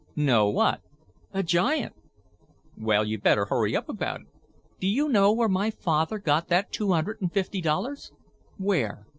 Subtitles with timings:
[0.15, 0.81] "No; what?"
[1.31, 1.93] "A giant."
[2.75, 4.27] "Well, you'd better hurry up about it."
[4.79, 8.11] "Do you know where my father got that two hundred and fifty dollars?"
[8.57, 9.05] "Where?"